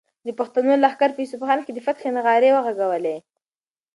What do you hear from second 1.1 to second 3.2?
په اصفهان کې د فتحې نغارې وغږولې.